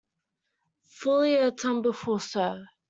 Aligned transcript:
Fully 0.87 1.35
a 1.35 1.51
tumblerful, 1.51 2.17
sir. 2.19 2.65